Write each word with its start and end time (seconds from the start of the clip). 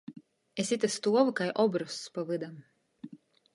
Es 0.63 0.71
ite 0.75 0.89
stuovu 0.93 1.31
kai 1.41 1.49
obrozs 1.65 2.01
pa 2.15 2.21
vydam. 2.33 2.55